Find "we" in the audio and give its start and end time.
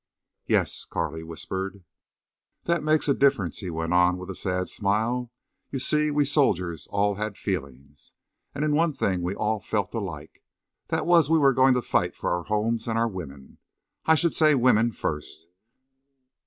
6.09-6.25, 9.21-9.35, 11.29-11.37